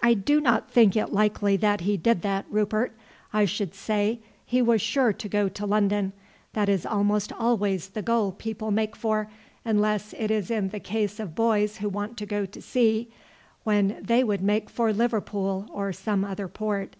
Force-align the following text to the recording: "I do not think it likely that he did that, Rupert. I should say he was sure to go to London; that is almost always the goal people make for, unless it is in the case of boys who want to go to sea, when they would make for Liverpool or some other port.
"I 0.00 0.14
do 0.14 0.40
not 0.40 0.70
think 0.70 0.94
it 0.96 1.12
likely 1.12 1.56
that 1.56 1.80
he 1.80 1.96
did 1.96 2.22
that, 2.22 2.46
Rupert. 2.48 2.96
I 3.32 3.46
should 3.46 3.74
say 3.74 4.20
he 4.44 4.62
was 4.62 4.80
sure 4.80 5.12
to 5.14 5.28
go 5.28 5.48
to 5.48 5.66
London; 5.66 6.12
that 6.52 6.68
is 6.68 6.86
almost 6.86 7.32
always 7.32 7.88
the 7.88 8.00
goal 8.00 8.30
people 8.30 8.70
make 8.70 8.94
for, 8.94 9.28
unless 9.64 10.12
it 10.16 10.30
is 10.30 10.52
in 10.52 10.68
the 10.68 10.78
case 10.78 11.18
of 11.18 11.34
boys 11.34 11.78
who 11.78 11.88
want 11.88 12.16
to 12.18 12.26
go 12.26 12.46
to 12.46 12.62
sea, 12.62 13.10
when 13.64 13.98
they 14.00 14.22
would 14.22 14.40
make 14.44 14.70
for 14.70 14.92
Liverpool 14.92 15.66
or 15.72 15.92
some 15.92 16.24
other 16.24 16.46
port. 16.46 16.94